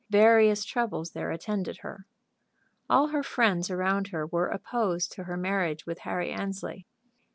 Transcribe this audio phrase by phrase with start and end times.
[0.09, 2.07] Various troubles there attended her.
[2.89, 6.87] All her friends around her were opposed to her marriage with Harry Annesley.